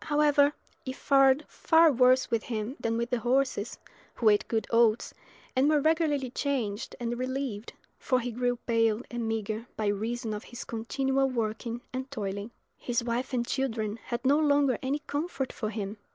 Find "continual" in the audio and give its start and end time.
10.63-11.29